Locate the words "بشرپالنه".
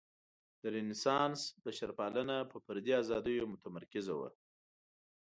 1.63-2.37